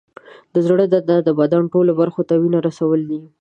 د 0.53 0.55
زړه 0.67 0.85
دنده 0.93 1.17
د 1.23 1.29
بدن 1.39 1.63
ټولو 1.73 1.91
برخو 2.01 2.21
ته 2.29 2.33
وینه 2.41 2.59
رسول 2.67 2.99
دي. 3.09 3.21